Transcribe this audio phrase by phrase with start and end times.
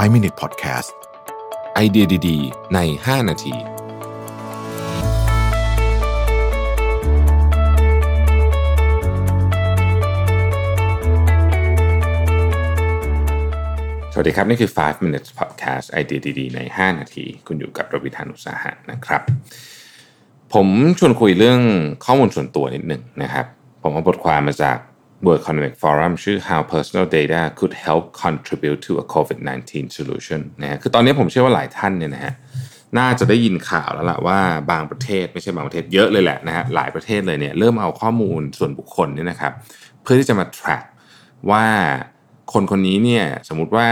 [0.00, 0.90] 5 Minute Podcast
[1.74, 3.54] ไอเดียดีๆ ใน 5 นาที
[14.12, 19.22] สวัสดีครับ นี่คือ 5 minutes podcast ไอเดียดีๆ ใน 5 นาที คุณอยู่กับรวิธานอุตสาหะนะครับ
[20.54, 20.68] ผม
[20.98, 21.60] ชวนคุยเรื่อง
[22.04, 23.46] ข้อมูลส่วนตัวนิดหนึ่งนะครับ
[23.82, 24.78] ผมเอาบทความมาจาก
[25.24, 32.32] World Economic Forum ชื่อ How Personal Data Could Help Contribute to a COVID-19 Solution นะฮะคือตอนนี้ผมเชื่อว่าหลายท่านเนี่ยนะฮะ
[32.98, 34.38] น่าจะได้ยินข่าวแล้วล่ะว่า
[34.70, 39.52] บางประเทศไม่ใช่บางประเทศเยอะเลยแหละนะฮะหลายประเทศเลยเนี่ยเริ่มเอาข้อมูลส่วนบุคคลเนี่ยนะครับ
[40.02, 40.84] เพื่อที่จะมา track
[41.50, 41.64] ว่า
[42.52, 43.86] คนคนนี้เนี่ยสมมติว่า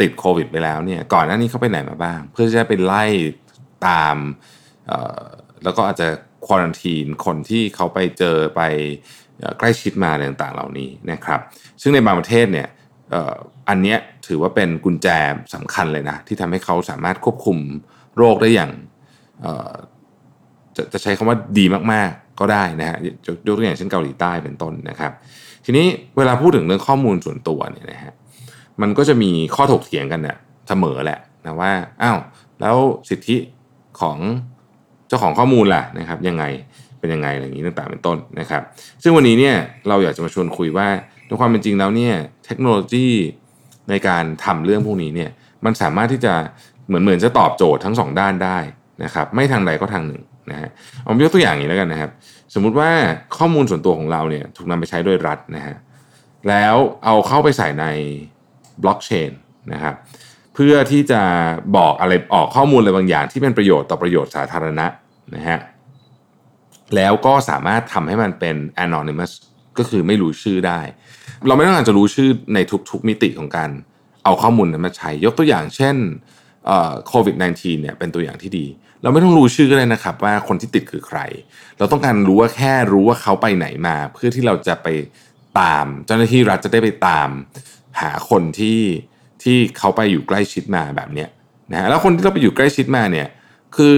[0.00, 3.04] ติดโควิดไปแล้วเนี่ยก่อนหน้านี้เขาไปไหนมาบ้าง เพื่อจะไปไล่
[3.86, 4.16] ตาม
[5.64, 6.08] แล้วก็อาจจะ
[6.46, 8.60] ควอนทีนคนที่เขาไปเจอไป
[9.58, 11.40] ใกล้ชิดมาอะไรต่างๆเหล่านี้นะครับ
[11.80, 12.68] ซึ่งในบางประเทศเนี่ย
[13.68, 13.96] อันนี้
[14.26, 15.08] ถือว่าเป็นกุญแจ
[15.54, 17.58] สำคัญเลยนะ ที่ทำให้เขาสามารถควบคุม
[18.16, 18.70] โรคได้อย่าง
[20.76, 25.12] จะจะใช้คำว่าดีมากๆก็ได้นะฮะยกตัวอย่างเช่นเกาหลีใต้เป็นต้นนะครับ
[25.64, 28.12] ทีนี้เวลาพูดถึงเรื่องข้อมูลส่วนตัวเนี่ยนะฮะ
[28.80, 30.36] มันก็จะมีข้อถกเถียงกันเนี่ย
[30.68, 32.18] เสมอแหละนะว่าอ้าว
[32.60, 32.76] แล้ว
[33.08, 33.36] สิทธิ
[34.00, 34.18] ของ
[35.12, 36.44] จ้าของข้อมูลล่ะนะครับยังไง
[37.00, 38.62] เป็นยังไงอะไรอย่างนี้ต่างๆเป็นต้นนะครับ
[39.02, 39.56] ซึ่งวันนี้เนี่ย
[39.88, 40.88] เราอยากจะมาชวนคุยว่า
[41.26, 42.14] ในความเป็นจริงแล้วเนี่ย
[42.46, 43.08] เทคโนโลยี
[43.88, 45.30] ในการทำเรื่องพวกนี้เนี่ย
[45.64, 46.34] มันสามารถที่จะ
[46.86, 48.58] เหมือนเหมือนจะตอบโจทย์ทั้งสองด้านได้
[49.04, 50.70] นะครับไม่ทางใดก็ทางหนึ่งนะฮะ
[51.06, 52.10] ผมยกตัวอย่างนี้แล้วกันนะครับ
[52.54, 52.90] สมมุติว่า
[53.36, 55.76] ข้อมูลส่วนตัวของเราเนี่ยถูกนำไปใช้โดยรัฐนะฮะ
[56.48, 57.84] แล้วเอาเข้าไปใส่ใน
[58.82, 59.30] บล็อกเชน
[59.72, 59.94] นะครับ
[60.54, 61.22] เพื่อที่จะ
[61.76, 64.86] บอกอะไรออกข้อมูลอะไรบางอย่างที่เป็นประโยชน์ต่อประโยชน์สาธารณะ
[65.34, 65.58] นะฮะ
[66.96, 69.32] แล้วก็สามารถทำให้มันเป็น anonymous
[69.78, 70.80] ก็คือไม่รู้ชื่อได้
[71.46, 72.58] เราไม่ต้องการจะรู้ชื่อใน
[72.90, 73.70] ทุกๆมิติของการ
[74.24, 75.96] เอาข้อมูลนั้นมาใช้ ยกตัวอย่างเช่น
[77.08, 78.66] โควิด -19 เนี่ยเป็นตัวอย่างที่ดี
[79.02, 81.20] เราไม่ต้องรู้ชื่อก็ได้นะครับ ว่าคนที่ติดคือใคร
[81.78, 84.88] เราต้องการรู้ว่าแค่รู้ว่าเขาไปไหนมา เพื่อที่เราจะไป
[85.60, 87.28] ตาม เจ้าหน้าที่รัฐจะได้ไปตาม
[88.00, 88.80] หาคนที่
[89.42, 91.28] ที่เขาไปอยู่ใกล้ชิดมาแบบเนี้ย
[91.72, 93.26] นะฮะแล้วคนที่เราไปอยู่ใกล้ชิดมาเนี่ย
[93.76, 93.94] คือ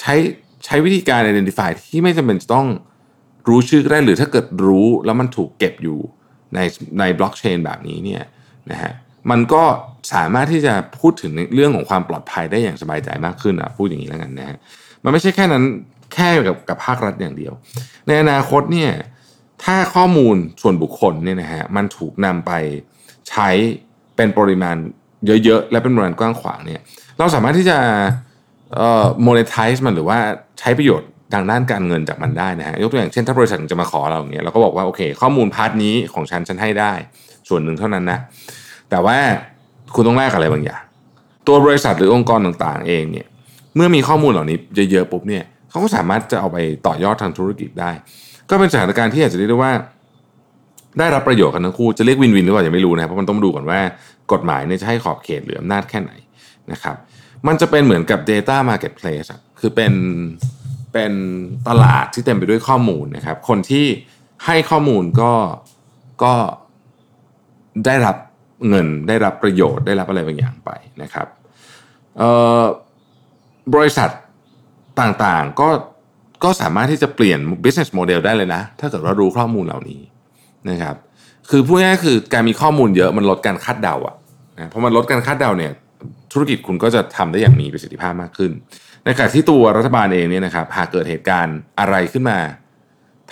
[0.00, 0.14] ใช้
[0.64, 2.66] ใช้วิธีการ identify ที่ไม่จำเป็นจะต้อง
[3.48, 5.98] รู้ชื่อก็ได้หรือถ้าเกิดรู้แล้วมันถูกเก็บอยู่
[6.54, 6.58] ใน
[6.98, 8.22] ในบล็อกเชนแบบนี้เนี่ย
[8.70, 8.92] นะฮะ
[9.30, 9.62] มันก็
[10.12, 14.56] สามารถที่จะพูดถึงเรื่องของความปลอดภัยได้อย่างสบายใจมากขึ้นอะพูดอย่างนี้แล้วกันนะฮะ
[15.02, 15.64] มันไม่ใช่แค่นั้น
[16.14, 17.52] แค่กับกับภาครัฐอย่างเดียว
[18.06, 18.92] ในอนาคตเนี่ย
[19.64, 22.52] ถ้าข้อมูลส่วนบุคคลเนี่ยนะฮะมันถูกนำไป
[23.30, 23.48] ใช้
[24.16, 24.76] เป็นปริมาณ
[25.44, 26.80] เยอะๆ และเป็นปริมาณกว้างขวางเนี่ย
[27.18, 27.78] เราสามารถที่จะ
[28.76, 30.18] เอ่อ monetize มันหรือว่า
[30.60, 36.92] ใช้ประโยชน์ทางด้านการเงินจากมันได้นะฮะยกตัวอย่างเช่นถ้าบริษัทจะมาขอเราอย่างเงี้ยเราก็บอกว่าโอเค ข้อมูล part นี้ของฉันฉันให้ได้
[37.48, 38.18] ส่วนหนึ่งเท่านั้นนะ
[38.90, 39.16] แต่ว่า
[39.94, 40.82] คุณต้องแลกอะไรบางอย่าง
[41.46, 43.26] ตัวบริษัทหรือองค์กรต่างๆ เองเนี่ย
[43.76, 44.58] เมื่อมีข้อมูลเหล่านี้
[44.90, 47.90] เยอะๆปุ๊บเนี่ยเขาก็สามารถจะเอาไปต่อยอดทางธุรกิจได้
[48.50, 49.72] ก็เป็นสถานการณ์ที่อาจจะเรียกได้ว่า
[50.98, 53.80] ได้รับประโยชน์กันทั้งคู่จะเรียกวินวินหรือเปล่ายังไม่รู้นะเพราะมันต้องดูก่อนว่า
[54.32, 56.12] กฎหมายเนี่ยจะให้ขอบเขตหรืออำนาจแค่ไหน
[56.72, 56.96] นะครับ
[57.46, 59.28] มันจะเป็นเหมือนกับ Data Marketplace
[59.60, 59.92] คือเป็น
[60.92, 61.12] เป็น
[61.68, 63.86] ตลาดที่เต็มไปด้วยข้อมูลนะครับคนที่
[64.46, 65.32] ให้ข้อมูลก็
[66.24, 66.34] ก็
[67.86, 68.16] ได้รับ
[68.68, 70.70] เงินได้รับประโยชน์ได้รับอะไรบางอย่างไป
[71.02, 71.26] นะครับ
[73.74, 74.10] บริษัท
[75.00, 75.68] ต่างๆก็
[76.44, 80.00] ก็สามารถที่จะเปลี่ยน business model ได้เลยนะ ถ้าเกิดว่ารู้ข้อมูลเหล่านี้
[80.70, 80.96] นะครับ
[81.50, 84.14] คือพูดง่ายคือการมีข้อมูลเยอะมันลดการคาดเดาอะ
[84.56, 85.72] นะเพราะมันลดการคาดเดาเนี่ย
[86.32, 88.50] ธุรกิจคุณก็จะทำได้อย่างมีประสิทธิภาพมากขึ้น
[89.04, 92.38] ในขณะที่ตัวรัฐบาลเองเนี่ยนะครับหากเกิดเหตุการณ์อะไรขึ้นมา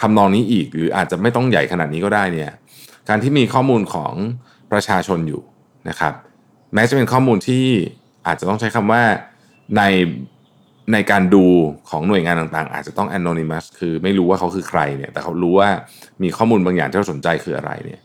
[0.00, 2.50] ทำนองนี้อีกหรืออาจจะไม่ต้องใหญ่ขนาดนี้ก็ได้เนี่ย
[3.08, 4.12] การที่มีข้อมูลของ
[4.72, 5.42] ประชาชนอยู่
[5.88, 6.14] นะครับ
[6.74, 7.64] แม้จะเป็นข้อมูลที่
[8.26, 9.02] อาจจะต้องใช้คำว่า
[9.76, 9.82] ใน
[10.92, 11.44] ในการดู
[11.90, 15.68] ของหน่วยงานต่างๆ อาจจะต้อง anonymous คือไม่รู้ว่าเขาคือใครเนี่ย แต่เขารู้ว่า
[16.22, 18.00] มีข้อมูลบางอย่างที่เราสนใจคืออะไรเนี่ย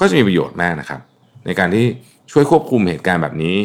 [0.00, 1.00] ก็จะมีประโยชน์มากนะครับ
[1.46, 1.84] ในการที่
[2.32, 3.56] ช่วยควบคุมเหตุการณ์แบบนี้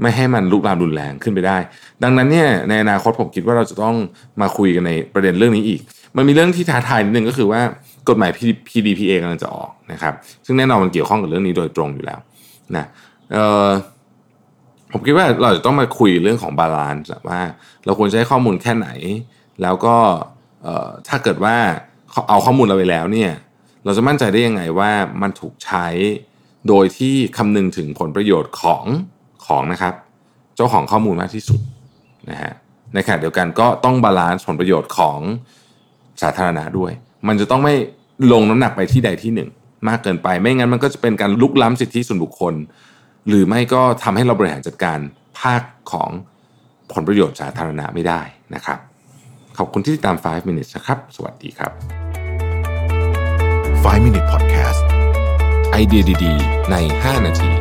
[0.00, 1.58] ไม่ให้มันลุกลามรุนแรงขึ้นไปได้
[2.02, 3.96] ดังนั้นเนี่ยในอนาคตผมคิดว่าเราจะต้อง
[4.40, 5.80] มาคุยกันในประเด็นเรื่องนี้อีก
[6.16, 7.60] มันมีเรื่องที่ท้าทายนิดนึงก็คือว่า
[8.08, 8.30] กฎหมาย
[8.68, 10.14] PDPA กำลังจะออกนะครับ
[10.46, 12.18] ซึ่งแน่นอนมันเกี่ยวข้องกับเรื่องนี้โดยตรงอยู่แล้ว
[12.76, 12.86] นะ
[13.32, 13.68] เออ
[15.06, 17.40] คิดว่าเราจะต้องมาคุยเรื่องของบาลานซ์ว่า
[17.84, 18.88] เราควรให้ข้อมูลแค่ไหน
[19.62, 19.96] แล้วก็
[21.08, 21.56] ถ้าเกิดว่า
[22.28, 23.32] เอาข้อมูลเราไปแล้วเนี่ย
[23.84, 24.90] เราจะมั่นใจได้ยังไงว่า
[25.22, 25.86] มันถูกใช้
[26.68, 28.84] โดยที่คำนึงถึงผลประโยชน์ของ
[29.46, 29.94] ของนะครับ
[30.56, 31.60] เจ้าของข้อมูลมากที่สุด
[32.30, 32.52] นะฮะ
[32.94, 35.18] ในขณะเดียวกันก็ต้องบาลานซ์ผลประโยชน์ของ
[36.22, 36.92] สาธารณะด้วย
[37.28, 37.74] มันจะต้องไม่
[38.32, 39.48] ลงน้ำหนักไปที่ใดที่หนึ่ง
[39.88, 42.54] มากเกินไปไม่งั้นมันก็จะเป็นการลุกล้ำสิทธิส่วนบุคคล
[43.28, 44.98] หรือไม่ก็ทำให้เราบริหารจัดการ
[45.40, 45.62] ภาค
[45.92, 46.10] ของ
[46.92, 48.20] ผลประโยชน์สาธารณะไม่ได้
[48.54, 48.78] นะครับ
[49.58, 51.72] ขอบคุณที่ติดตาม 5 minutes นะครับ สวัสดีครับ
[53.92, 54.82] 5 Minute Podcast
[55.72, 57.52] ไอเดียดีๆ ใน 5 นาที